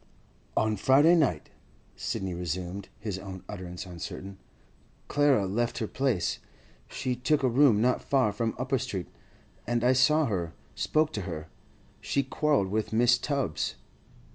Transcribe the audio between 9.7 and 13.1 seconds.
I saw her, spoke to her. She'd quarrelled with